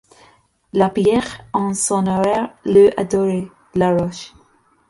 [0.73, 3.51] La pierre en son horreur l’eût adoré.
[3.75, 4.33] La roche